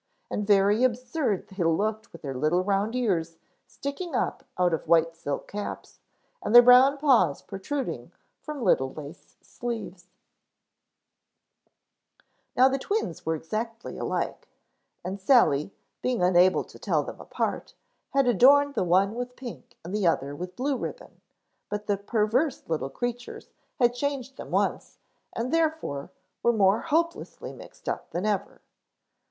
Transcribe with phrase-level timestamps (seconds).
[0.31, 5.15] And very absurd they looked with their little round ears sticking up out of white
[5.15, 5.99] silk caps,
[6.41, 8.11] and their brown paws protruding
[8.41, 10.07] from little lace sleeves.
[12.57, 14.49] Now the twins were exactly alike
[15.05, 15.71] and Sally,
[16.01, 17.75] being unable to tell them apart,
[18.09, 21.21] had adorned the one with a pink and the other with blue ribbon;
[21.69, 24.97] but the perverse little creatures had changed them once,
[25.33, 26.09] and therefore
[26.41, 28.61] were more hopelessly mixed up than ever.